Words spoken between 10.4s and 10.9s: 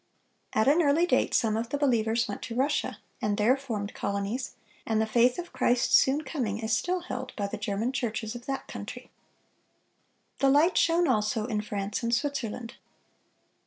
light